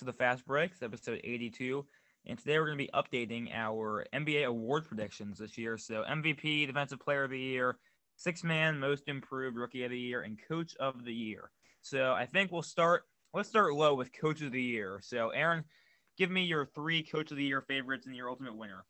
to 0.00 0.06
the 0.06 0.12
Fast 0.14 0.46
Breaks, 0.46 0.82
episode 0.82 1.20
82. 1.22 1.84
And 2.24 2.38
today 2.38 2.58
we're 2.58 2.74
going 2.74 2.78
to 2.78 2.84
be 2.84 2.90
updating 2.94 3.54
our 3.54 4.06
NBA 4.14 4.46
award 4.46 4.86
predictions 4.88 5.38
this 5.38 5.58
year. 5.58 5.76
So, 5.76 6.04
MVP, 6.08 6.66
Defensive 6.66 7.00
Player 7.00 7.24
of 7.24 7.30
the 7.30 7.38
Year, 7.38 7.76
Six 8.16 8.42
Man, 8.42 8.80
Most 8.80 9.08
Improved 9.08 9.58
Rookie 9.58 9.84
of 9.84 9.90
the 9.90 9.98
Year, 9.98 10.22
and 10.22 10.38
Coach 10.48 10.74
of 10.80 11.04
the 11.04 11.12
Year. 11.12 11.50
So, 11.82 12.12
I 12.14 12.24
think 12.24 12.50
we'll 12.50 12.62
start. 12.62 13.02
Let's 13.34 13.50
start 13.50 13.74
low 13.74 13.94
with 13.94 14.10
Coach 14.18 14.40
of 14.40 14.52
the 14.52 14.62
Year. 14.62 15.00
So, 15.02 15.28
Aaron, 15.28 15.64
give 16.16 16.30
me 16.30 16.44
your 16.44 16.64
three 16.64 17.02
Coach 17.02 17.30
of 17.30 17.36
the 17.36 17.44
Year 17.44 17.60
favorites 17.60 18.06
and 18.06 18.16
your 18.16 18.30
ultimate 18.30 18.56
winner. 18.56 18.86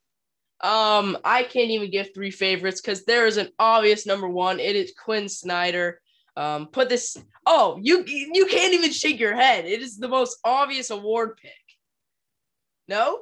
Um, 0.61 1.18
I 1.24 1.42
can't 1.42 1.70
even 1.70 1.90
give 1.90 2.14
three 2.14 2.30
favorites 2.30 2.80
because 2.80 3.04
there 3.04 3.27
is 3.27 3.36
an 3.36 3.48
obvious 3.58 4.06
number 4.06 4.29
one. 4.29 4.61
It 4.61 4.77
is 4.77 4.92
Quinn 4.96 5.29
Snyder. 5.29 6.00
Um, 6.36 6.66
put 6.66 6.88
this. 6.88 7.16
Oh, 7.46 7.78
you 7.82 8.04
you 8.06 8.46
can't 8.46 8.74
even 8.74 8.92
shake 8.92 9.18
your 9.18 9.34
head. 9.34 9.64
It 9.64 9.82
is 9.82 9.96
the 9.96 10.08
most 10.08 10.38
obvious 10.44 10.90
award 10.90 11.36
pick. 11.36 11.52
No. 12.88 13.21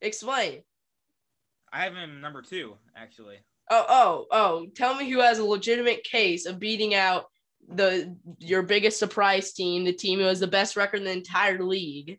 Explain. 0.00 0.62
I 1.72 1.82
have 1.84 1.94
him 1.94 2.20
number 2.20 2.42
two, 2.42 2.74
actually. 2.96 3.36
Oh, 3.70 3.86
oh, 3.88 4.26
oh! 4.32 4.66
Tell 4.74 4.96
me 4.96 5.08
who 5.08 5.20
has 5.20 5.38
a 5.38 5.44
legitimate 5.44 6.02
case 6.02 6.46
of 6.46 6.58
beating 6.58 6.94
out 6.94 7.26
the 7.68 8.16
your 8.38 8.62
biggest 8.62 8.98
surprise 8.98 9.52
team, 9.52 9.84
the 9.84 9.92
team 9.92 10.18
who 10.18 10.24
has 10.24 10.40
the 10.40 10.46
best 10.46 10.76
record 10.76 10.98
in 10.98 11.04
the 11.04 11.12
entire 11.12 11.62
league. 11.62 12.18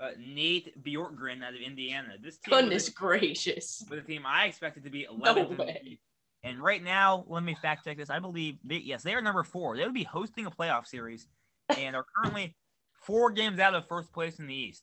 Uh, 0.00 0.10
Nate 0.18 0.82
Bjorkgren 0.82 1.44
out 1.44 1.54
of 1.54 1.60
Indiana. 1.60 2.14
This 2.20 2.38
team 2.38 2.54
goodness 2.54 2.88
gracious, 2.88 3.84
with 3.88 4.00
a 4.00 4.02
team 4.02 4.24
I 4.26 4.46
expected 4.46 4.82
to 4.84 4.90
be 4.90 5.06
11th. 5.08 5.56
No 5.56 5.64
way. 5.64 6.00
And 6.44 6.60
right 6.60 6.82
now, 6.82 7.24
let 7.28 7.42
me 7.44 7.54
fact 7.54 7.84
check 7.84 7.96
this. 7.96 8.10
I 8.10 8.18
believe 8.18 8.58
they, 8.64 8.78
yes, 8.78 9.02
they 9.02 9.14
are 9.14 9.22
number 9.22 9.44
four. 9.44 9.76
They 9.76 9.84
would 9.84 9.94
be 9.94 10.02
hosting 10.02 10.46
a 10.46 10.50
playoff 10.50 10.86
series, 10.86 11.28
and 11.76 11.94
are 11.94 12.04
currently 12.16 12.56
four 12.92 13.30
games 13.30 13.60
out 13.60 13.74
of 13.74 13.86
first 13.86 14.12
place 14.12 14.38
in 14.38 14.46
the 14.46 14.54
East. 14.54 14.82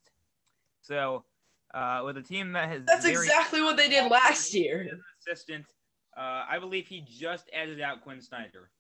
So, 0.81 1.25
uh, 1.73 2.01
with 2.05 2.17
a 2.17 2.21
team 2.21 2.53
that 2.53 2.69
has 2.69 2.85
that's 2.85 3.05
exactly 3.05 3.61
what 3.61 3.77
they 3.77 3.89
did 3.89 4.09
last 4.09 4.53
year. 4.53 4.87
Assistant, 5.19 5.65
uh, 6.17 6.45
I 6.49 6.59
believe 6.59 6.87
he 6.87 7.01
just 7.01 7.49
edged 7.51 7.81
out 7.81 8.01
Quinn 8.03 8.21
Snyder. 8.21 8.71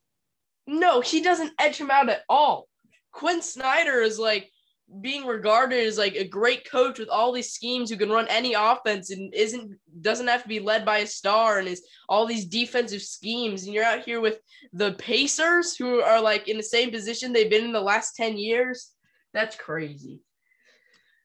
No, 0.65 1.01
he 1.01 1.21
doesn't 1.21 1.53
edge 1.59 1.77
him 1.77 1.91
out 1.91 2.09
at 2.09 2.21
all. 2.29 2.67
Quinn 3.11 3.41
Snyder 3.41 4.01
is 4.01 4.19
like 4.19 4.51
being 5.01 5.25
regarded 5.25 5.85
as 5.85 5.97
like 5.97 6.15
a 6.15 6.27
great 6.27 6.69
coach 6.69 6.97
with 6.97 7.09
all 7.09 7.31
these 7.31 7.53
schemes 7.53 7.89
who 7.89 7.97
can 7.97 8.09
run 8.09 8.27
any 8.29 8.53
offense 8.53 9.11
and 9.11 9.33
isn't 9.33 9.77
doesn't 10.01 10.27
have 10.27 10.41
to 10.41 10.49
be 10.49 10.59
led 10.59 10.83
by 10.83 10.99
a 10.99 11.07
star 11.07 11.59
and 11.59 11.67
is 11.67 11.83
all 12.07 12.25
these 12.25 12.45
defensive 12.45 13.01
schemes 13.01 13.65
and 13.65 13.73
you're 13.73 13.83
out 13.83 14.03
here 14.03 14.19
with 14.19 14.39
the 14.73 14.93
Pacers 14.93 15.75
who 15.75 16.01
are 16.01 16.21
like 16.21 16.47
in 16.47 16.57
the 16.57 16.63
same 16.63 16.89
position 16.89 17.31
they've 17.31 17.49
been 17.49 17.65
in 17.65 17.71
the 17.71 17.79
last 17.79 18.15
10 18.15 18.37
years 18.37 18.91
that's 19.33 19.55
crazy 19.55 20.21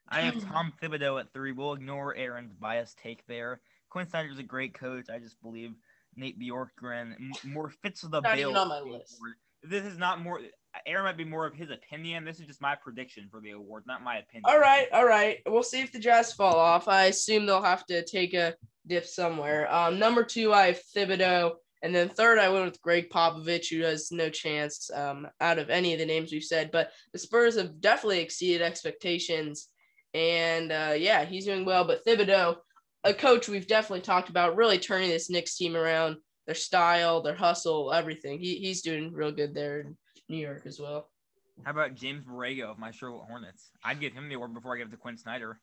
I 0.09 0.21
have 0.23 0.43
Tom 0.49 0.73
Thibodeau 0.83 1.21
at 1.21 1.33
three. 1.33 1.53
We'll 1.53 1.73
ignore 1.75 2.15
Aaron's 2.17 2.53
biased 2.53 2.99
take 2.99 3.27
there. 3.27 3.61
Quinn 3.91 4.09
Snyder's 4.09 4.39
a 4.39 4.43
great 4.43 4.75
coach. 4.75 5.07
I 5.13 5.19
just 5.19 5.41
believe 5.43 5.73
Nate 6.17 6.39
Bjorkgren 6.39 7.15
more 7.45 7.71
fits 7.83 8.03
the 8.03 8.21
not 8.21 8.37
bill. 8.37 8.51
Even 8.51 8.57
on 8.57 8.69
my 8.69 8.81
list. 8.81 9.19
This 9.63 9.85
is 9.85 9.99
not 9.99 10.21
more. 10.21 10.41
Aaron 10.87 11.05
might 11.05 11.17
be 11.17 11.25
more 11.25 11.47
of 11.47 11.55
his 11.55 11.71
opinion. 11.71 12.25
This 12.25 12.41
is 12.41 12.47
just 12.47 12.61
my 12.61 12.75
prediction 12.75 13.29
for 13.31 13.41
the 13.41 13.53
award, 13.53 13.85
not 13.87 14.03
my 14.03 14.19
opinion. 14.19 14.45
All 14.47 14.59
right, 14.59 14.87
all 14.93 15.07
right. 15.07 15.39
We'll 15.47 15.63
see 15.63 15.81
if 15.81 15.93
the 15.93 15.99
Jazz 15.99 16.33
fall 16.33 16.57
off. 16.57 16.89
I 16.89 17.07
assume 17.07 17.47
they'll 17.47 17.63
have 17.63 17.87
to 17.87 18.05
take 18.05 18.35
a 18.35 18.55
dip 18.87 19.07
somewhere. 19.07 19.73
Um, 19.73 19.99
number 19.99 20.25
two, 20.25 20.53
I 20.53 20.67
have 20.69 20.81
Thibodeau. 20.95 21.55
And 21.83 21.95
then 21.95 22.09
third, 22.09 22.39
I 22.39 22.49
went 22.49 22.65
with 22.65 22.81
Gregg 22.81 23.11
Popovich, 23.11 23.69
who 23.69 23.83
has 23.83 24.11
no 24.11 24.31
chance 24.31 24.91
um, 24.95 25.29
out 25.41 25.59
of 25.59 25.69
any 25.69 25.93
of 25.93 25.99
the 25.99 26.07
names 26.07 26.33
we've 26.33 26.43
said. 26.43 26.71
But 26.71 26.91
the 27.13 27.19
Spurs 27.19 27.57
have 27.57 27.81
definitely 27.81 28.21
exceeded 28.21 28.63
expectations. 28.63 29.69
And 30.15 30.73
uh, 30.73 30.95
yeah, 30.97 31.25
he's 31.25 31.45
doing 31.45 31.67
well. 31.67 31.85
But 31.85 32.05
Thibodeau, 32.07 32.57
a 33.05 33.13
coach 33.13 33.49
we've 33.49 33.67
definitely 33.67 34.01
talked 34.01 34.31
about, 34.31 34.57
really 34.57 34.79
turning 34.79 35.11
this 35.11 35.29
Knicks 35.29 35.57
team 35.57 35.77
around, 35.77 36.17
their 36.47 36.55
style, 36.55 37.21
their 37.23 37.35
hustle, 37.35 37.93
everything. 37.93 38.39
He, 38.39 38.57
he's 38.57 38.81
doing 38.81 39.13
real 39.13 39.33
good 39.33 39.55
there 39.55 39.85
New 40.29 40.39
York 40.39 40.63
as 40.67 40.81
well. 40.81 41.09
How 41.63 41.71
about 41.71 41.95
James 41.95 42.25
Borrego 42.25 42.65
of 42.65 42.79
my 42.79 42.91
Charlotte 42.91 43.27
Hornets? 43.29 43.71
I'd 43.85 44.01
give 44.01 44.13
him 44.13 44.29
the 44.29 44.35
award 44.35 44.55
before 44.55 44.75
I 44.75 44.79
give 44.79 44.89
it 44.89 44.91
to 44.93 44.97
Quinn 44.97 45.17
Snyder. 45.17 45.61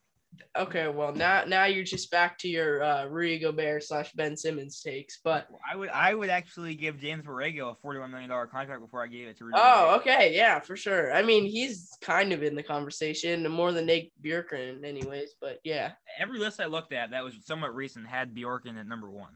Okay, 0.57 0.87
well 0.87 1.13
now 1.13 1.43
now 1.45 1.65
you're 1.65 1.83
just 1.83 2.09
back 2.09 2.37
to 2.37 2.47
your 2.47 2.81
uh, 2.81 3.05
Rudy 3.07 3.37
Gobert 3.37 3.83
slash 3.83 4.13
Ben 4.13 4.37
Simmons 4.37 4.81
takes, 4.81 5.19
but 5.21 5.47
I 5.69 5.75
would 5.75 5.89
I 5.89 6.13
would 6.13 6.29
actually 6.29 6.73
give 6.73 6.97
James 6.99 7.25
Borrego 7.25 7.71
a 7.71 7.75
forty 7.75 7.99
one 7.99 8.11
million 8.11 8.29
dollar 8.29 8.47
contract 8.47 8.79
before 8.81 9.03
I 9.03 9.07
gave 9.07 9.27
it 9.27 9.37
to 9.39 9.43
Rudy. 9.43 9.57
Oh, 9.59 9.97
okay, 9.99 10.33
yeah, 10.33 10.61
for 10.61 10.77
sure. 10.77 11.13
I 11.13 11.21
mean, 11.21 11.43
he's 11.43 11.89
kind 12.01 12.31
of 12.31 12.43
in 12.43 12.55
the 12.55 12.63
conversation 12.63 13.45
more 13.51 13.73
than 13.73 13.85
Nate 13.85 14.13
Bjorkgren, 14.23 14.85
anyways. 14.85 15.35
But 15.41 15.59
yeah, 15.65 15.91
every 16.17 16.39
list 16.39 16.61
I 16.61 16.67
looked 16.67 16.93
at 16.93 17.11
that 17.11 17.25
was 17.25 17.35
somewhat 17.45 17.75
recent 17.75 18.07
had 18.07 18.33
Bjorkgren 18.33 18.79
at 18.79 18.87
number 18.87 19.11
one, 19.11 19.33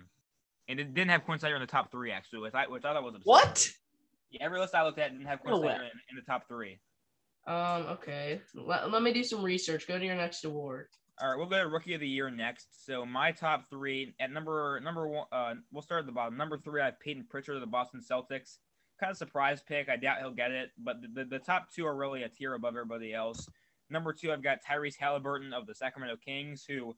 and 0.69 0.79
it 0.79 0.93
didn't 0.93 1.11
have 1.11 1.25
Quinn 1.25 1.39
Snyder 1.39 1.55
in 1.55 1.61
the 1.61 1.67
top 1.67 1.91
three 1.91 2.13
actually, 2.13 2.39
which 2.39 2.53
I 2.53 2.67
which 2.67 2.85
I 2.85 2.93
thought 2.93 3.03
was 3.03 3.15
absurd. 3.15 3.25
what. 3.25 3.69
Yeah, 4.31 4.45
every 4.45 4.59
list 4.59 4.75
I 4.75 4.83
looked 4.83 4.99
at 4.99 5.11
didn't 5.11 5.27
have 5.27 5.39
Quinn 5.39 5.61
no 5.61 5.67
in, 5.67 5.75
in 5.75 6.15
the 6.15 6.21
top 6.25 6.47
three. 6.47 6.79
Um. 7.47 7.85
Okay. 7.87 8.41
Let, 8.55 8.91
let 8.91 9.03
me 9.03 9.13
do 9.13 9.23
some 9.23 9.43
research. 9.43 9.87
Go 9.87 9.99
to 9.99 10.05
your 10.05 10.15
next 10.15 10.45
award. 10.45 10.87
All 11.21 11.29
right, 11.29 11.37
we'll 11.37 11.47
go 11.47 11.61
to 11.61 11.69
rookie 11.69 11.93
of 11.93 12.01
the 12.01 12.07
year 12.07 12.29
next. 12.29 12.85
So 12.85 13.05
my 13.05 13.31
top 13.31 13.69
three 13.69 14.15
at 14.19 14.31
number 14.31 14.79
number 14.83 15.07
one, 15.07 15.27
uh, 15.31 15.53
we'll 15.71 15.81
start 15.81 16.01
at 16.01 16.05
the 16.07 16.11
bottom. 16.11 16.35
Number 16.35 16.57
three, 16.57 16.81
I 16.81 16.85
have 16.85 16.99
Payton 16.99 17.27
Pritchard 17.29 17.55
of 17.55 17.61
the 17.61 17.67
Boston 17.67 18.01
Celtics. 18.01 18.57
Kind 18.99 19.11
of 19.11 19.17
surprise 19.17 19.61
pick. 19.65 19.87
I 19.89 19.95
doubt 19.95 20.19
he'll 20.19 20.31
get 20.31 20.51
it, 20.51 20.71
but 20.77 20.97
the, 21.01 21.23
the, 21.23 21.25
the 21.25 21.39
top 21.39 21.67
two 21.73 21.85
are 21.85 21.95
really 21.95 22.23
a 22.23 22.29
tier 22.29 22.53
above 22.53 22.73
everybody 22.73 23.13
else. 23.13 23.47
Number 23.89 24.11
two, 24.11 24.31
I've 24.31 24.43
got 24.43 24.59
Tyrese 24.67 24.97
Halliburton 24.99 25.53
of 25.53 25.67
the 25.67 25.75
Sacramento 25.75 26.17
Kings, 26.23 26.65
who 26.67 26.95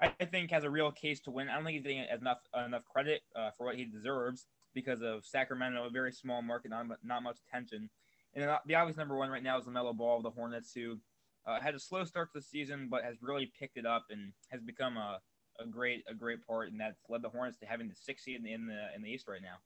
I 0.00 0.12
think 0.24 0.50
has 0.50 0.64
a 0.64 0.70
real 0.70 0.92
case 0.92 1.20
to 1.22 1.30
win. 1.30 1.48
I 1.48 1.56
don't 1.56 1.64
think 1.64 1.76
he's 1.76 1.82
getting 1.82 2.04
enough 2.20 2.38
enough 2.54 2.84
credit 2.84 3.22
uh, 3.34 3.50
for 3.56 3.66
what 3.66 3.76
he 3.76 3.84
deserves 3.84 4.46
because 4.78 5.02
of 5.02 5.24
Sacramento, 5.24 5.84
a 5.84 5.90
very 5.90 6.12
small 6.12 6.40
market, 6.40 6.70
not, 6.70 6.86
not 7.02 7.24
much 7.24 7.38
attention. 7.48 7.90
And 8.34 8.48
the 8.66 8.74
obvious 8.76 8.96
number 8.96 9.16
one 9.16 9.28
right 9.28 9.42
now 9.42 9.58
is 9.58 9.64
LaMelo 9.64 9.96
Ball 9.96 10.18
of 10.18 10.22
the 10.22 10.30
Hornets, 10.30 10.72
who 10.72 10.98
uh, 11.46 11.60
had 11.60 11.74
a 11.74 11.80
slow 11.80 12.04
start 12.04 12.32
to 12.32 12.38
the 12.38 12.44
season, 12.44 12.86
but 12.88 13.02
has 13.02 13.16
really 13.20 13.50
picked 13.58 13.76
it 13.76 13.86
up 13.86 14.04
and 14.10 14.32
has 14.52 14.60
become 14.62 14.96
a, 14.96 15.18
a 15.58 15.66
great 15.66 16.04
a 16.08 16.14
great 16.14 16.46
part, 16.46 16.70
and 16.70 16.80
that's 16.80 17.00
led 17.08 17.22
the 17.22 17.28
Hornets 17.28 17.58
to 17.58 17.66
having 17.66 17.88
the 17.88 17.94
sixth 17.96 18.24
seed 18.24 18.36
in 18.36 18.44
the 18.44 18.52
in 18.52 18.66
the, 18.66 18.94
in 18.94 19.02
the 19.02 19.10
East 19.10 19.26
right 19.26 19.42
now. 19.42 19.56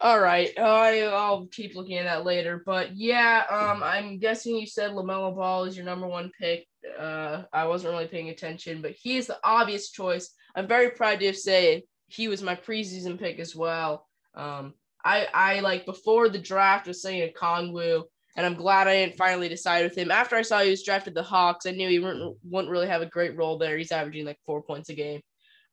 All 0.00 0.20
right, 0.20 0.50
I 0.58 1.02
I'll 1.04 1.46
keep 1.46 1.74
looking 1.74 1.96
at 1.96 2.04
that 2.04 2.26
later, 2.26 2.62
but 2.66 2.94
yeah, 2.94 3.44
um, 3.48 3.82
I'm 3.82 4.18
guessing 4.18 4.56
you 4.56 4.66
said 4.66 4.90
Lamelo 4.90 5.34
Ball 5.34 5.64
is 5.64 5.76
your 5.76 5.86
number 5.86 6.06
one 6.06 6.30
pick. 6.38 6.66
Uh, 6.98 7.44
I 7.52 7.66
wasn't 7.66 7.94
really 7.94 8.08
paying 8.08 8.28
attention, 8.28 8.82
but 8.82 8.90
he 8.90 9.16
is 9.16 9.28
the 9.28 9.38
obvious 9.42 9.90
choice. 9.90 10.34
I'm 10.54 10.66
very 10.66 10.90
proud 10.90 11.20
to 11.20 11.32
say 11.32 11.84
he 12.14 12.28
was 12.28 12.42
my 12.42 12.54
preseason 12.54 13.18
pick 13.18 13.38
as 13.38 13.54
well. 13.54 14.06
Um, 14.34 14.74
I 15.04 15.26
I 15.34 15.60
like 15.60 15.86
before 15.86 16.28
the 16.28 16.38
draft 16.38 16.86
was 16.86 17.02
saying 17.02 17.22
a 17.22 17.32
Okongwu 17.32 18.04
and 18.36 18.44
I'm 18.44 18.54
glad 18.54 18.88
I 18.88 18.94
didn't 18.94 19.16
finally 19.16 19.48
decide 19.48 19.84
with 19.84 19.96
him. 19.96 20.10
After 20.10 20.36
I 20.36 20.42
saw 20.42 20.60
he 20.60 20.70
was 20.70 20.82
drafted 20.82 21.14
the 21.14 21.22
Hawks, 21.22 21.66
I 21.66 21.70
knew 21.70 21.88
he 21.88 22.00
wouldn't, 22.00 22.36
wouldn't 22.44 22.70
really 22.70 22.88
have 22.88 23.02
a 23.02 23.06
great 23.06 23.36
role 23.36 23.58
there. 23.58 23.78
He's 23.78 23.92
averaging 23.92 24.26
like 24.26 24.38
four 24.44 24.62
points 24.62 24.88
a 24.88 24.94
game. 24.94 25.20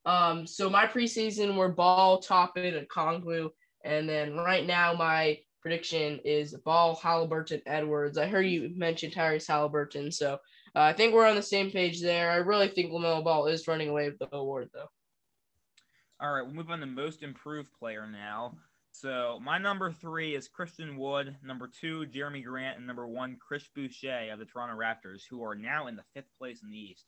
Um, 0.05 0.45
so 0.45 0.69
my 0.69 0.85
preseason 0.85 1.55
were 1.55 1.69
Ball, 1.69 2.19
Toppin, 2.19 2.75
and 2.75 2.89
Kongwu, 2.89 3.49
and 3.83 4.07
then 4.07 4.35
right 4.35 4.65
now 4.65 4.93
my 4.93 5.39
prediction 5.61 6.19
is 6.23 6.55
Ball, 6.65 6.95
Halliburton, 6.95 7.61
Edwards. 7.65 8.17
I 8.17 8.27
heard 8.27 8.47
you 8.47 8.71
mention 8.75 9.11
Tyrese 9.11 9.47
Halliburton, 9.47 10.11
so 10.11 10.33
uh, 10.75 10.81
I 10.81 10.93
think 10.93 11.13
we're 11.13 11.27
on 11.27 11.35
the 11.35 11.41
same 11.41 11.71
page 11.71 12.01
there. 12.01 12.31
I 12.31 12.37
really 12.37 12.67
think 12.67 12.91
Lamelo 12.91 13.23
Ball 13.23 13.47
is 13.47 13.67
running 13.67 13.89
away 13.89 14.09
with 14.09 14.17
the 14.17 14.35
award, 14.35 14.69
though. 14.73 14.89
All 16.21 16.31
right, 16.31 16.45
we'll 16.45 16.53
move 16.53 16.69
on 16.69 16.79
to 16.81 16.85
most 16.85 17.23
improved 17.23 17.69
player 17.79 18.07
now. 18.07 18.55
So 18.91 19.39
my 19.41 19.57
number 19.57 19.91
three 19.91 20.35
is 20.35 20.47
Christian 20.47 20.95
Wood, 20.97 21.35
number 21.43 21.67
two 21.67 22.05
Jerami 22.13 22.43
Grant, 22.43 22.77
and 22.77 22.85
number 22.85 23.07
one 23.07 23.37
Chris 23.39 23.67
Boucher 23.73 24.29
of 24.31 24.37
the 24.37 24.45
Toronto 24.45 24.75
Raptors, 24.75 25.23
who 25.27 25.43
are 25.43 25.55
now 25.55 25.87
in 25.87 25.95
the 25.95 26.03
fifth 26.13 26.29
place 26.37 26.61
in 26.61 26.69
the 26.69 26.77
East. 26.77 27.05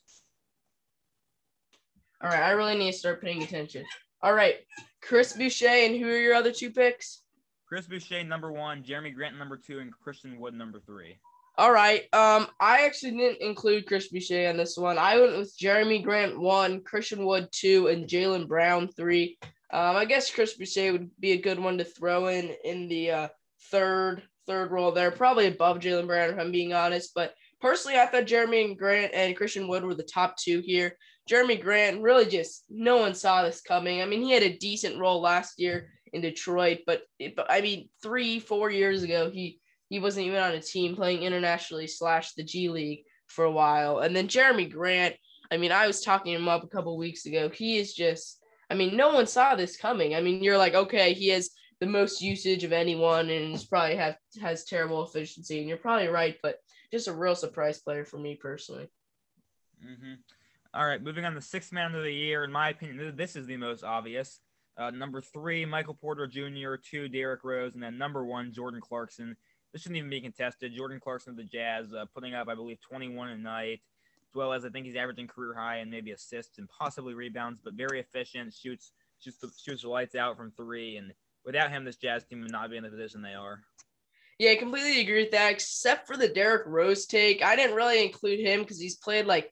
All 2.24 2.30
right, 2.30 2.42
I 2.42 2.52
really 2.52 2.76
need 2.76 2.94
to 2.94 2.98
start 2.98 3.22
paying 3.22 3.44
attention. 3.44 3.86
All 4.24 4.34
right, 4.34 4.56
Chris 5.02 5.34
Boucher, 5.34 5.68
and 5.68 5.96
who 5.96 6.10
are 6.10 6.18
your 6.18 6.34
other 6.34 6.52
two 6.52 6.72
picks? 6.72 7.22
Chris 7.68 7.86
Boucher, 7.86 8.24
number 8.24 8.52
one, 8.52 8.82
Jerami 8.82 9.14
Grant, 9.14 9.38
number 9.38 9.58
two, 9.58 9.80
and 9.80 9.92
Christian 9.92 10.40
Wood, 10.40 10.56
number 10.56 10.80
three. 10.80 11.20
All 11.56 11.72
right. 11.72 12.02
Um, 12.14 12.48
I 12.60 12.86
actually 12.86 13.12
didn't 13.12 13.42
include 13.42 13.86
Chris 13.86 14.08
Boucher 14.08 14.50
on 14.50 14.58
this 14.58 14.76
one. 14.76 14.98
I 14.98 15.20
went 15.20 15.38
with 15.38 15.56
Jerami 15.56 16.04
Grant 16.04 16.40
one, 16.40 16.82
Christian 16.82 17.26
Wood 17.26 17.48
two, 17.52 17.88
and 17.88 18.08
Jaylen 18.08 18.48
Brown 18.48 18.88
three. 18.88 19.38
Um, 19.72 19.96
I 19.96 20.06
guess 20.06 20.32
Chris 20.32 20.56
Boucher 20.56 20.92
would 20.94 21.12
be 21.20 21.34
a 21.34 21.42
good 21.42 21.60
one 21.60 21.78
to 21.78 21.84
throw 21.84 22.28
in 22.28 22.56
in 22.64 22.88
the 22.88 23.12
uh, 23.12 23.28
third 23.70 24.24
third 24.48 24.72
role 24.72 24.92
there, 24.92 25.12
probably 25.12 25.46
above 25.46 25.78
Jaylen 25.78 26.08
Brown 26.08 26.32
if 26.32 26.40
I'm 26.40 26.52
being 26.52 26.74
honest. 26.74 27.12
But 27.14 27.36
personally, 27.62 28.00
I 28.00 28.08
thought 28.08 28.26
Jerami 28.26 28.76
Grant 28.76 29.14
and 29.14 29.38
Christian 29.38 29.68
Wood 29.68 29.84
were 29.84 29.94
the 29.94 30.04
top 30.04 30.36
two 30.38 30.60
here. 30.66 30.98
Jerami 31.30 31.62
Grant 31.62 32.02
really 32.02 32.26
just 32.26 32.66
no 32.68 32.98
one 32.98 33.14
saw 33.14 33.44
this 33.44 33.62
coming. 33.62 34.02
I 34.02 34.06
mean, 34.06 34.24
he 34.24 34.32
had 34.32 34.44
a 34.44 34.58
decent 34.58 34.98
role 34.98 35.22
last 35.22 35.60
year 35.60 35.90
in 36.14 36.22
Detroit, 36.22 36.80
but, 36.88 37.04
but 37.36 37.46
I 37.50 37.62
mean, 37.62 37.90
three 38.02 38.40
four 38.40 38.72
years 38.72 39.04
ago 39.04 39.30
he 39.30 39.60
he 39.94 40.00
wasn't 40.00 40.25
even 40.25 40.42
on 40.42 40.54
a 40.54 40.60
team 40.60 40.95
playing 40.95 41.22
internationally 41.22 41.86
slash 41.86 42.34
the 42.34 42.44
G 42.44 42.68
League 42.68 43.04
for 43.28 43.45
a 43.45 43.51
while. 43.51 44.00
And 44.00 44.16
then 44.16 44.28
Jerami 44.28 44.68
Grant, 44.68 45.16
I 45.51 45.57
mean, 45.57 45.72
I 45.72 45.86
was 45.86 46.01
talking 46.01 46.34
him 46.34 46.48
up 46.48 46.63
a 46.63 46.68
couple 46.68 46.98
weeks 46.98 47.28
ago. 47.28 47.48
He 47.48 47.78
is 47.78 47.94
just, 47.94 48.44
I 48.72 48.74
mean, 48.74 48.98
no 48.98 49.13
one 49.13 49.28
saw 49.28 49.54
this 49.54 49.78
coming. 49.78 50.16
I 50.16 50.22
mean, 50.22 50.44
you're 50.44 50.57
like, 50.57 50.74
okay, 50.74 51.13
he 51.13 51.28
has 51.28 51.51
the 51.80 51.86
most 51.86 52.24
usage 52.24 52.63
of 52.63 52.74
anyone 52.74 53.30
and 53.30 53.51
he's 53.51 53.66
probably 53.66 53.95
has 53.95 54.16
has 54.42 54.66
terrible 54.66 55.06
efficiency, 55.06 55.60
and 55.60 55.68
you're 55.68 55.78
probably 55.78 56.07
right, 56.07 56.38
but 56.42 56.56
just 56.92 57.07
a 57.07 57.13
real 57.13 57.36
surprise 57.36 57.80
player 57.80 58.04
for 58.04 58.18
me 58.18 58.34
personally. 58.34 58.88
Mm-hmm. 59.86 60.13
All 60.74 60.88
right, 60.88 61.04
moving 61.04 61.24
on 61.24 61.36
to 61.36 61.42
sixth 61.42 61.72
man 61.72 61.94
of 61.94 62.01
the 62.01 62.12
year. 62.12 62.44
In 62.44 62.51
my 62.51 62.69
opinion, 62.69 63.16
this 63.16 63.36
is 63.36 63.46
the 63.46 63.57
most 63.57 63.84
obvious. 63.84 64.39
Uh, 64.75 64.89
number 64.89 65.22
three, 65.22 65.66
Michael 65.66 65.94
Porter 65.94 66.25
Jr. 66.25 66.78
Two, 66.84 67.07
Derrick 67.07 67.44
Rose, 67.44 67.75
and 67.75 67.84
then 67.84 68.00
number 68.00 68.25
one, 68.25 68.51
Jordan 68.51 68.81
Clarkson. 68.81 69.38
This 69.74 69.81
shouldn't 69.81 69.98
even 69.98 70.10
be 70.10 70.22
contested. 70.22 70.75
Jordan 70.75 71.00
Clarkson 71.00 71.31
of 71.31 71.38
the 71.38 71.44
Jazz, 71.44 71.94
uh, 71.94 72.06
putting 72.14 72.36
up, 72.36 72.48
I 72.48 72.54
believe, 72.54 72.80
21 72.81 73.30
a 73.30 73.38
night, 73.38 73.81
as 74.30 74.36
well 74.36 74.54
as 74.54 74.64
I 74.66 74.70
think 74.70 74.86
he's 74.86 74.96
averaging 74.96 75.28
career 75.28 75.56
high 75.56 75.78
and 75.78 75.90
maybe 75.90 76.12
assists 76.12 76.60
and 76.60 76.70
possibly 76.70 77.16
rebounds, 77.16 77.60
but 77.64 77.74
very 77.74 78.00
efficient. 78.00 78.54
Shoots 78.54 78.92
shoots 79.20 79.38
the, 79.38 79.52
shoots 79.64 79.81
the 79.81 79.90
lights 79.90 80.16
out 80.16 80.38
from 80.38 80.52
three, 80.52 80.98
and 80.98 81.12
without 81.44 81.72
him, 81.72 81.86
this 81.86 81.96
Jazz 81.96 82.24
team 82.24 82.42
would 82.42 82.52
not 82.52 82.70
be 82.70 82.78
in 82.78 82.84
the 82.84 82.90
position 82.90 83.24
they 83.24 83.34
are. 83.34 83.62
Yeah, 84.38 84.52
I 84.52 84.56
completely 84.56 85.02
agree 85.02 85.24
with 85.24 85.31
that. 85.31 85.52
Except 85.52 86.06
for 86.06 86.18
the 86.18 86.28
Derrick 86.28 86.64
Rose 86.68 87.06
take, 87.08 87.44
I 87.44 87.56
didn't 87.56 87.75
really 87.75 88.04
include 88.04 88.40
him 88.40 88.62
because 88.62 88.80
he's 88.80 88.98
played 88.98 89.25
like 89.25 89.52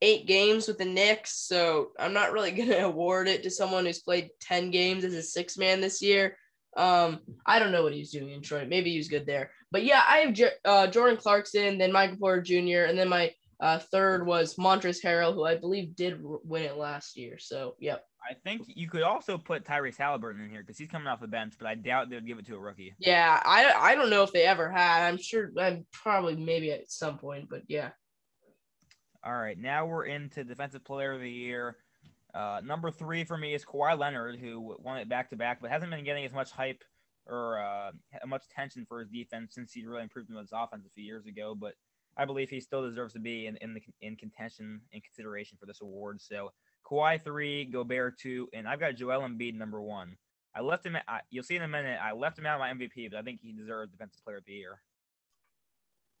eight 0.00 0.26
games 0.26 0.68
with 0.68 0.78
the 0.78 0.84
Knicks, 0.84 1.46
so 1.46 1.90
I'm 1.98 2.14
not 2.14 2.32
really 2.32 2.50
gonna 2.52 2.86
award 2.86 3.28
it 3.28 3.42
to 3.42 3.50
someone 3.50 3.84
who's 3.84 4.00
played 4.00 4.30
ten 4.40 4.70
games 4.70 5.04
as 5.04 5.14
a 5.14 5.22
six 5.22 5.58
man 5.58 5.82
this 5.82 6.00
year. 6.00 6.36
Um, 6.78 7.20
I 7.44 7.58
don't 7.58 7.72
know 7.72 7.82
what 7.82 7.92
he's 7.92 8.12
doing 8.12 8.30
in 8.30 8.40
Detroit. 8.40 8.68
Maybe 8.68 8.92
he 8.92 8.98
was 8.98 9.08
good 9.08 9.26
there, 9.26 9.50
but 9.70 9.84
yeah, 9.84 10.02
I 10.06 10.18
have 10.18 10.32
J- 10.32 10.52
uh, 10.64 10.86
Jordan 10.86 11.16
Clarkson, 11.16 11.76
then 11.76 11.92
Michael 11.92 12.16
Porter 12.16 12.40
Jr., 12.40 12.88
and 12.88 12.96
then 12.96 13.08
my 13.08 13.34
uh, 13.60 13.78
third 13.78 14.24
was 14.24 14.54
Montrezl 14.54 15.02
Harrell, 15.02 15.34
who 15.34 15.44
I 15.44 15.56
believe 15.56 15.96
did 15.96 16.20
win 16.22 16.62
it 16.62 16.76
last 16.76 17.16
year. 17.16 17.38
So, 17.38 17.74
yep. 17.80 18.04
I 18.28 18.34
think 18.34 18.62
you 18.66 18.88
could 18.88 19.02
also 19.02 19.38
put 19.38 19.64
Tyrese 19.64 19.96
Halliburton 19.96 20.42
in 20.42 20.50
here 20.50 20.60
because 20.60 20.78
he's 20.78 20.88
coming 20.88 21.08
off 21.08 21.20
the 21.20 21.26
bench, 21.26 21.54
but 21.58 21.66
I 21.66 21.74
doubt 21.74 22.10
they 22.10 22.16
would 22.16 22.26
give 22.26 22.38
it 22.38 22.46
to 22.46 22.56
a 22.56 22.58
rookie. 22.58 22.94
Yeah, 22.98 23.40
I, 23.44 23.72
I 23.72 23.94
don't 23.94 24.10
know 24.10 24.22
if 24.22 24.32
they 24.32 24.42
ever 24.42 24.70
had. 24.70 25.08
I'm 25.08 25.18
sure, 25.18 25.50
I'm 25.58 25.86
probably 25.92 26.36
maybe 26.36 26.70
at 26.70 26.90
some 26.90 27.18
point, 27.18 27.48
but 27.48 27.62
yeah. 27.68 27.90
All 29.24 29.34
right, 29.34 29.58
now 29.58 29.86
we're 29.86 30.04
into 30.04 30.44
Defensive 30.44 30.84
Player 30.84 31.12
of 31.12 31.20
the 31.20 31.30
Year. 31.30 31.76
Uh, 32.34 32.60
number 32.64 32.90
three 32.90 33.24
for 33.24 33.38
me 33.38 33.54
is 33.54 33.64
Kawhi 33.64 33.98
Leonard, 33.98 34.38
who 34.38 34.76
won 34.80 34.98
it 34.98 35.08
back 35.08 35.30
to 35.30 35.36
back, 35.36 35.60
but 35.60 35.70
hasn't 35.70 35.90
been 35.90 36.04
getting 36.04 36.24
as 36.24 36.32
much 36.32 36.50
hype 36.50 36.82
or 37.26 37.58
uh, 37.58 37.90
much 38.26 38.44
attention 38.50 38.86
for 38.88 39.00
his 39.00 39.08
defense 39.08 39.54
since 39.54 39.72
he 39.72 39.86
really 39.86 40.02
improved 40.02 40.30
his 40.30 40.50
offense 40.52 40.84
a 40.86 40.90
few 40.90 41.04
years 41.04 41.26
ago. 41.26 41.54
But 41.58 41.74
I 42.16 42.24
believe 42.24 42.50
he 42.50 42.60
still 42.60 42.82
deserves 42.82 43.12
to 43.14 43.20
be 43.20 43.46
in, 43.46 43.56
in 43.58 43.74
the 43.74 43.82
in 44.00 44.16
contention 44.16 44.80
in 44.92 45.00
consideration 45.00 45.56
for 45.58 45.66
this 45.66 45.80
award. 45.80 46.20
So 46.20 46.52
Kawhi 46.90 47.22
three, 47.22 47.64
Gobert 47.64 48.18
two, 48.18 48.48
and 48.52 48.68
I've 48.68 48.80
got 48.80 48.96
Joel 48.96 49.22
Embiid 49.22 49.54
number 49.54 49.80
one. 49.80 50.16
I 50.54 50.60
left 50.60 50.84
him. 50.84 50.96
I, 51.06 51.20
you'll 51.30 51.44
see 51.44 51.56
in 51.56 51.62
a 51.62 51.68
minute. 51.68 51.98
I 52.02 52.12
left 52.12 52.38
him 52.38 52.46
out 52.46 52.54
of 52.54 52.60
my 52.60 52.72
MVP, 52.72 53.10
but 53.10 53.18
I 53.18 53.22
think 53.22 53.40
he 53.40 53.52
deserves 53.52 53.92
Defensive 53.92 54.24
Player 54.24 54.38
of 54.38 54.44
the 54.44 54.52
Year. 54.52 54.80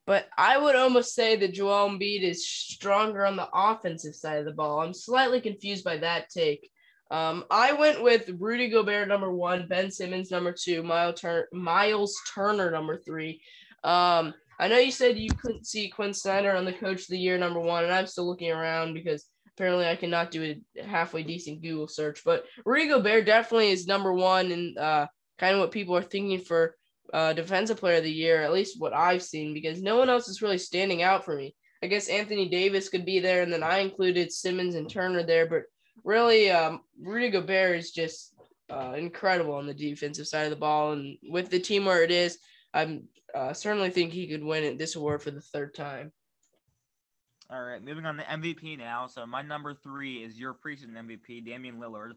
But 0.08 0.26
I 0.38 0.56
would 0.56 0.74
almost 0.74 1.14
say 1.14 1.36
that 1.36 1.52
Joel 1.52 1.90
Embiid 1.90 2.22
is 2.22 2.48
stronger 2.48 3.26
on 3.26 3.36
the 3.36 3.46
offensive 3.52 4.14
side 4.14 4.38
of 4.38 4.46
the 4.46 4.52
ball. 4.52 4.80
I'm 4.80 4.94
slightly 4.94 5.38
confused 5.38 5.84
by 5.84 5.98
that 5.98 6.30
take. 6.30 6.70
Um, 7.10 7.44
I 7.50 7.74
went 7.74 8.02
with 8.02 8.30
Rudy 8.38 8.70
Gobert 8.70 9.06
number 9.06 9.30
one, 9.30 9.68
Ben 9.68 9.90
Simmons 9.90 10.30
number 10.30 10.54
two, 10.58 10.82
Miles, 10.82 11.20
Tur- 11.20 11.50
Miles 11.52 12.16
Turner 12.34 12.70
number 12.70 12.96
three. 12.96 13.42
Um, 13.84 14.32
I 14.58 14.68
know 14.68 14.78
you 14.78 14.92
said 14.92 15.18
you 15.18 15.28
couldn't 15.28 15.66
see 15.66 15.90
Quinn 15.90 16.14
Snyder 16.14 16.52
on 16.52 16.64
the 16.64 16.72
Coach 16.72 17.02
of 17.02 17.08
the 17.08 17.18
Year 17.18 17.36
number 17.36 17.60
one, 17.60 17.84
and 17.84 17.92
I'm 17.92 18.06
still 18.06 18.26
looking 18.26 18.50
around 18.50 18.94
because 18.94 19.26
apparently 19.54 19.86
I 19.86 19.96
cannot 19.96 20.30
do 20.30 20.56
a 20.78 20.82
halfway 20.82 21.22
decent 21.22 21.60
Google 21.60 21.86
search. 21.86 22.22
But 22.24 22.46
Rudy 22.64 22.88
Gobert 22.88 23.26
definitely 23.26 23.72
is 23.72 23.86
number 23.86 24.14
one, 24.14 24.52
and 24.52 24.78
uh, 24.78 25.06
kind 25.38 25.52
of 25.52 25.60
what 25.60 25.70
people 25.70 25.94
are 25.98 26.02
thinking 26.02 26.40
for 26.40 26.76
uh, 27.12 27.32
Defensive 27.32 27.78
Player 27.78 27.98
of 27.98 28.04
the 28.04 28.10
Year, 28.10 28.42
at 28.42 28.52
least 28.52 28.80
what 28.80 28.92
I've 28.92 29.22
seen, 29.22 29.54
because 29.54 29.82
no 29.82 29.96
one 29.96 30.10
else 30.10 30.28
is 30.28 30.42
really 30.42 30.58
standing 30.58 31.02
out 31.02 31.24
for 31.24 31.36
me. 31.36 31.54
I 31.82 31.86
guess 31.86 32.08
Anthony 32.08 32.48
Davis 32.48 32.88
could 32.88 33.04
be 33.04 33.20
there, 33.20 33.42
and 33.42 33.52
then 33.52 33.62
I 33.62 33.78
included 33.78 34.32
Simmons 34.32 34.74
and 34.74 34.90
Turner 34.90 35.22
there, 35.22 35.46
but 35.46 35.62
really, 36.04 36.50
um, 36.50 36.80
Rudy 37.00 37.30
Gobert 37.30 37.78
is 37.78 37.92
just 37.92 38.34
uh, 38.70 38.94
incredible 38.96 39.54
on 39.54 39.66
the 39.66 39.74
defensive 39.74 40.26
side 40.26 40.44
of 40.44 40.50
the 40.50 40.56
ball, 40.56 40.92
and 40.92 41.16
with 41.22 41.50
the 41.50 41.60
team 41.60 41.84
where 41.84 42.02
it 42.02 42.10
is, 42.10 42.38
I'm 42.74 43.04
uh, 43.34 43.52
certainly 43.52 43.90
think 43.90 44.12
he 44.12 44.26
could 44.26 44.42
win 44.42 44.64
it 44.64 44.78
this 44.78 44.96
award 44.96 45.22
for 45.22 45.30
the 45.30 45.40
third 45.40 45.74
time. 45.74 46.12
All 47.50 47.62
right, 47.62 47.82
moving 47.82 48.04
on 48.04 48.16
to 48.18 48.22
MVP 48.24 48.76
now. 48.76 49.06
So 49.06 49.26
my 49.26 49.40
number 49.40 49.74
three 49.74 50.22
is 50.22 50.38
your 50.38 50.54
preseason 50.54 50.92
MVP, 50.92 51.46
Damian 51.46 51.78
Lillard. 51.78 52.12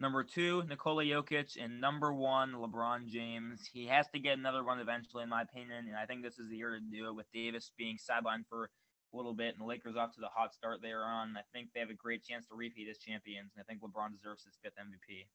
Number 0.00 0.24
two, 0.24 0.64
Nikola 0.68 1.04
Jokic, 1.04 1.56
and 1.62 1.80
number 1.80 2.12
one, 2.12 2.54
LeBron 2.54 3.06
James. 3.06 3.68
He 3.72 3.86
has 3.86 4.08
to 4.08 4.18
get 4.18 4.36
another 4.36 4.64
one 4.64 4.80
eventually, 4.80 5.22
in 5.22 5.28
my 5.28 5.42
opinion, 5.42 5.86
and 5.86 5.96
I 5.96 6.06
think 6.06 6.22
this 6.22 6.38
is 6.38 6.48
the 6.50 6.56
year 6.56 6.70
to 6.70 6.80
do 6.80 7.08
it. 7.08 7.14
With 7.14 7.30
Davis 7.32 7.70
being 7.78 7.96
sidelined 7.96 8.46
for 8.48 8.64
a 8.64 9.16
little 9.16 9.34
bit, 9.34 9.54
and 9.54 9.60
the 9.60 9.64
Lakers 9.64 9.96
off 9.96 10.12
to 10.14 10.20
the 10.20 10.28
hot 10.34 10.54
start 10.54 10.80
they 10.82 10.90
are 10.90 11.04
on, 11.04 11.36
I 11.36 11.42
think 11.52 11.68
they 11.72 11.80
have 11.80 11.90
a 11.90 11.94
great 11.94 12.24
chance 12.24 12.46
to 12.48 12.56
repeat 12.56 12.88
as 12.90 12.98
champions, 12.98 13.52
and 13.54 13.62
I 13.62 13.64
think 13.64 13.80
LeBron 13.80 14.12
deserves 14.12 14.44
his 14.44 14.58
fifth 14.62 14.74
MVP. 14.76 15.26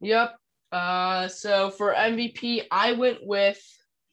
Yep, 0.00 0.36
uh, 0.72 1.28
so 1.28 1.70
for 1.70 1.92
MVP, 1.92 2.62
I 2.70 2.92
went 2.92 3.18
with 3.22 3.60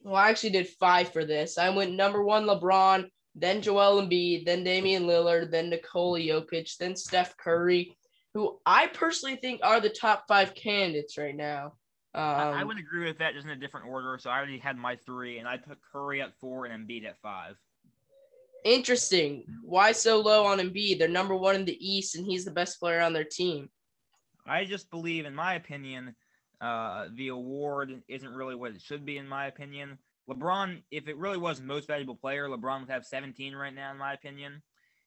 well, 0.02 0.16
I 0.16 0.30
actually 0.30 0.50
did 0.50 0.68
five 0.68 1.12
for 1.12 1.24
this. 1.24 1.58
I 1.58 1.70
went 1.70 1.94
number 1.94 2.22
one 2.22 2.44
LeBron, 2.44 3.08
then 3.36 3.60
Joel 3.60 4.02
Embiid, 4.02 4.46
then 4.46 4.64
Damian 4.64 5.04
Lillard, 5.04 5.50
then 5.50 5.68
Nikola 5.68 6.18
Jokic, 6.18 6.76
then 6.78 6.96
Steph 6.96 7.36
Curry, 7.36 7.96
who 8.32 8.58
I 8.64 8.86
personally 8.88 9.36
think 9.36 9.60
are 9.62 9.78
the 9.78 9.90
top 9.90 10.24
five 10.26 10.54
candidates 10.54 11.18
right 11.18 11.36
now. 11.36 11.74
Um, 12.14 12.22
I, 12.22 12.60
I, 12.60 12.64
would 12.64 12.78
agree 12.78 13.06
with 13.06 13.18
that, 13.18 13.34
just 13.34 13.44
in 13.44 13.52
a 13.52 13.56
different 13.56 13.88
order. 13.88 14.16
So 14.18 14.30
I 14.30 14.38
already 14.38 14.58
had 14.58 14.78
my 14.78 14.96
three, 14.96 15.38
and 15.38 15.46
I 15.46 15.58
put 15.58 15.78
Curry 15.92 16.22
at 16.22 16.32
four 16.40 16.64
and 16.64 16.88
Embiid 16.88 17.06
at 17.06 17.18
five. 17.20 17.56
Interesting. 18.64 19.44
Why 19.62 19.92
so 19.92 20.20
low 20.20 20.46
on 20.46 20.58
Embiid? 20.58 20.98
They're 20.98 21.08
number 21.08 21.36
one 21.36 21.56
in 21.56 21.66
the 21.66 21.76
East, 21.78 22.16
and 22.16 22.24
he's 22.24 22.46
the 22.46 22.50
best 22.50 22.80
player 22.80 23.02
on 23.02 23.12
their 23.12 23.24
team. 23.24 23.68
I 24.46 24.64
just 24.64 24.90
believe, 24.90 25.26
in 25.26 25.34
my 25.34 25.54
opinion, 25.54 26.16
uh, 26.60 27.08
the 27.14 27.28
award 27.28 28.02
isn't 28.08 28.32
really 28.32 28.54
what 28.54 28.72
it 28.72 28.80
should 28.80 29.04
be, 29.04 29.18
in 29.18 29.28
my 29.28 29.46
opinion. 29.46 29.98
LeBron, 30.28 30.82
if 30.90 31.08
it 31.08 31.16
really 31.16 31.38
was 31.38 31.60
most 31.60 31.86
valuable 31.86 32.16
player, 32.16 32.48
LeBron 32.48 32.80
would 32.80 32.90
have 32.90 33.04
17 33.04 33.54
right 33.54 33.74
now, 33.74 33.92
in 33.92 33.98
my 33.98 34.12
opinion. 34.12 34.62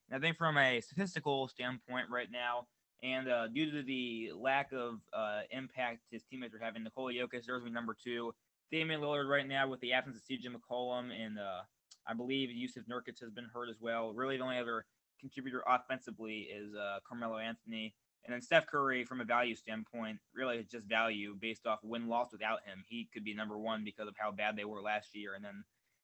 And 0.10 0.18
I 0.18 0.20
think 0.26 0.38
from 0.38 0.58
a 0.58 0.82
statistical 0.82 1.48
standpoint 1.48 2.10
right 2.10 2.30
now, 2.32 2.68
and 3.04 3.30
uh, 3.30 3.48
due 3.48 3.72
to 3.72 3.84
the 3.84 4.32
lack 4.36 4.72
of 4.72 5.00
uh, 5.14 5.42
impact 5.52 6.00
his 6.12 6.24
teammates 6.24 6.54
are 6.54 6.60
having, 6.60 6.84
Nikola 6.84 7.14
Jokic 7.14 7.42
deserves 7.42 7.64
me 7.64 7.72
number 7.72 7.96
two. 8.02 8.34
Damian 8.72 9.02
Lillard 9.02 9.30
right 9.30 9.48
now 9.48 9.68
with 9.68 9.80
the 9.80 9.94
absence 9.94 10.18
of 10.18 10.24
CJ 10.24 10.48
McCollum 10.54 11.12
and 11.12 11.40
uh, 11.40 11.62
I 12.08 12.14
believe 12.14 12.50
Jusuf 12.50 12.84
Nurkic 12.88 13.20
has 13.22 13.32
been 13.32 13.48
hurt 13.54 13.70
as 13.70 13.78
well. 13.80 14.14
Really, 14.14 14.38
the 14.38 14.44
only 14.44 14.58
other 14.58 14.86
contributor 15.20 15.64
offensively 15.68 16.48
is 16.52 16.74
uh, 16.76 17.00
Carmelo 17.08 17.38
Anthony. 17.38 17.94
And 18.26 18.34
then 18.34 18.42
Steph 18.42 18.68
Curry, 18.68 19.06
from 19.06 19.22
a 19.22 19.26
value 19.26 19.56
standpoint, 19.56 20.20
really 20.36 20.66
just 20.70 20.86
value 20.86 21.36
based 21.40 21.66
off 21.66 21.80
win 21.84 22.08
loss 22.08 22.32
without 22.32 22.60
him. 22.66 22.84
He 22.88 23.08
could 23.14 23.24
be 23.24 23.34
number 23.34 23.58
one 23.58 23.84
because 23.84 24.08
of 24.08 24.16
how 24.18 24.32
bad 24.32 24.56
they 24.56 24.66
were 24.66 24.82
last 24.82 25.16
year, 25.16 25.34
and 25.36 25.44
then 25.44 25.64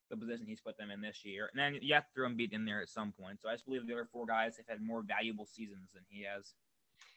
the 0.10 0.18
position 0.18 0.46
he's 0.48 0.62
put 0.62 0.78
them 0.78 0.92
in 0.92 1.02
this 1.02 1.26
year. 1.26 1.50
And 1.52 1.60
then 1.60 1.82
you 1.82 1.94
have 1.94 2.06
to 2.06 2.10
throw 2.14 2.30
Embiid 2.30 2.54
in 2.54 2.66
there 2.66 2.82
at 2.82 2.90
some 2.90 3.14
point. 3.20 3.42
So 3.42 3.50
I 3.50 3.54
just 3.54 3.66
believe 3.66 3.86
the 3.86 3.94
other 3.94 4.08
four 4.12 4.26
guys 4.26 4.58
have 4.58 4.68
had 4.68 4.82
more 4.82 5.04
valuable 5.04 5.46
seasons 5.46 5.90
than 5.94 6.04
he 6.10 6.24
has. 6.24 6.54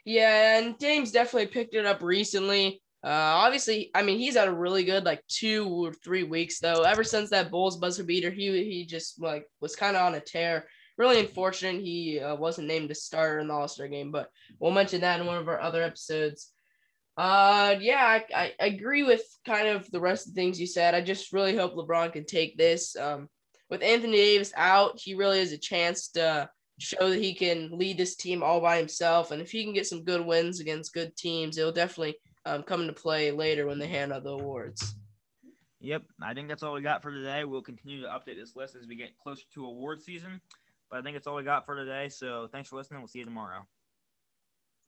Yeah, 0.05 0.59
and 0.59 0.79
Dame's 0.79 1.13
definitely 1.13 1.49
picked 1.49 1.75
it 1.75 1.87
up 1.87 2.03
recently. 2.03 2.83
Uh, 3.05 3.11
obviously, 3.11 3.91
I 3.95 4.03
mean, 4.03 4.19
he's 4.19 4.37
had 4.37 4.49
a 4.49 4.53
really 4.53 4.85
good 4.85 5.05
like 5.05 5.23
two 5.29 5.69
or 5.69 5.93
three 5.93 6.25
weeks 6.25 6.59
though. 6.59 6.83
Ever 6.83 7.05
since 7.05 7.31
that 7.31 7.51
Bulls 7.51 7.77
buzzer 7.77 8.05
beater, 8.05 8.31
he 8.31 8.65
he 8.65 8.85
just 8.85 9.21
like 9.21 9.47
was 9.61 9.77
kind 9.77 9.97
of 9.97 10.03
on 10.03 10.15
a 10.15 10.21
tear 10.21 10.67
really 10.99 11.21
unfortunate 11.21 11.81
he 11.81 12.21
uh, 12.21 12.35
wasn't 12.35 12.69
named 12.69 12.91
a 12.91 12.95
starter 12.95 13.39
in 13.39 13.49
the 13.49 13.55
All 13.55 13.69
Star 13.69 13.89
game, 13.89 14.11
but 14.11 14.31
we'll 14.59 14.73
mention 14.73 15.01
that 15.01 15.21
in 15.21 15.27
one 15.27 15.39
of 15.39 15.49
our 15.49 15.61
other 15.61 15.83
episodes. 15.83 16.53
Uh, 17.17 17.75
yeah, 17.81 18.21
I, 18.35 18.53
I, 18.61 18.67
agree 18.67 19.03
with 19.03 19.23
kind 19.45 19.67
of 19.67 19.91
the 19.91 19.99
rest 19.99 20.29
of 20.29 20.35
the 20.35 20.41
things 20.41 20.61
you 20.61 20.69
said. 20.69 20.95
I 20.95 21.01
just 21.01 21.33
really 21.33 21.57
hope 21.57 21.75
LeBron 21.75 22.13
can 22.13 22.25
take 22.25 22.57
this. 22.57 22.95
Um, 22.95 23.29
with 23.71 23.83
Anthony 23.83 24.17
Davis 24.17 24.53
out, 24.57 25.01
he 25.01 25.15
really 25.15 25.41
has 25.41 25.51
a 25.51 25.59
chance 25.59 26.11
to 26.11 26.49
show 26.79 27.11
that 27.11 27.21
he 27.21 27.35
can 27.35 27.77
lead 27.77 27.99
this 27.99 28.15
team 28.15 28.43
all 28.43 28.61
by 28.61 28.79
himself. 28.79 29.33
And 29.33 29.43
if 29.43 29.51
he 29.51 29.65
can 29.65 29.73
get 29.73 29.89
some 29.89 30.05
good 30.05 30.25
wins 30.25 30.61
against 30.61 30.95
good 30.95 31.17
teams, 31.17 31.59
it'll 31.59 31.73
definitely 31.73 32.17
um, 32.47 32.63
come 32.63 32.83
into 32.83 32.93
play 32.93 33.33
later 33.33 33.67
when 33.67 33.81
they 33.81 33.89
hand 33.89 34.13
out 34.13 34.23
the 34.23 34.31
awards. 34.31 34.95
Yep, 35.81 36.03
I 36.23 36.35
think 36.35 36.49
that's 36.49 36.63
all 36.63 36.75
we 36.75 36.83
got 36.83 37.03
for 37.03 37.11
today. 37.13 37.45
We'll 37.45 37.63
continue 37.63 38.03
to 38.03 38.09
update 38.09 38.37
this 38.37 38.57
list 38.57 38.77
as 38.77 38.87
we 38.87 38.97
get 38.97 39.19
closer 39.19 39.43
to 39.55 39.67
award 39.67 40.03
season. 40.03 40.41
But 40.91 40.99
I 40.99 41.03
think 41.03 41.17
it's 41.17 41.27
all 41.27 41.37
we 41.37 41.43
got 41.43 41.67
for 41.67 41.77
today. 41.77 42.09
So 42.09 42.49
thanks 42.51 42.69
for 42.69 42.77
listening. 42.77 43.01
We'll 43.01 43.09
see 43.09 43.19
you 43.21 43.25
tomorrow. 43.25 43.67